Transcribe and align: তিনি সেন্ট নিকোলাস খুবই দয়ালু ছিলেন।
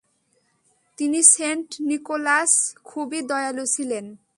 তিনি 0.97 1.19
সেন্ট 1.33 1.67
নিকোলাস 1.89 2.51
খুবই 2.83 3.19
দয়ালু 3.29 3.65
ছিলেন। 3.75 4.05